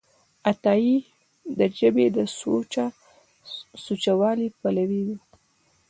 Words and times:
عطایي 0.49 0.97
د 1.57 1.59
ژبې 1.77 2.05
د 2.15 2.17
سوچهوالي 3.85 4.47
پلوی 4.59 5.01
و. 5.07 5.09